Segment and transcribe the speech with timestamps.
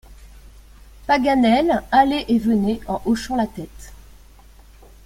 [1.05, 3.93] Paganel allait et venait en hochant la tête.